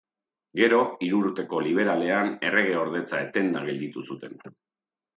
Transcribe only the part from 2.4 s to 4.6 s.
erregeordetza etenda gelditu zuten.